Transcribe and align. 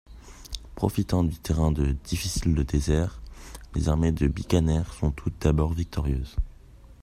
Profitant 0.73 1.23
du 1.23 1.37
terrain 1.37 1.71
difficile 1.71 2.55
du 2.55 2.63
désert, 2.65 3.21
les 3.75 3.87
armées 3.87 4.11
de 4.11 4.25
Bikaner 4.27 4.81
sont 4.99 5.11
tout 5.11 5.29
d'abord 5.41 5.73
victorieuses. 5.73 6.37